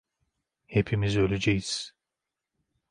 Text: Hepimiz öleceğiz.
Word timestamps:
Hepimiz 0.65 1.17
öleceğiz. 1.17 1.93